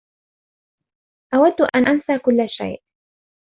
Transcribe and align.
أودّ 1.33 1.61
أن 1.75 1.83
أنسى 1.87 2.17
كلّ 2.21 2.49
شيء. 2.49 2.81